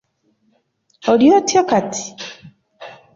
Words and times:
Oli 1.11 1.27
otya 1.37 1.61
kati? 1.69 2.05